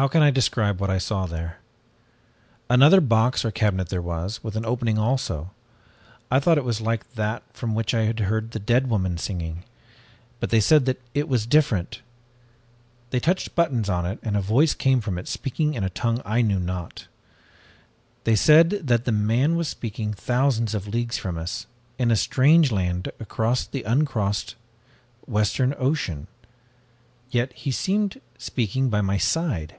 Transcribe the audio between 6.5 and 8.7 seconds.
it was like that from which I had heard the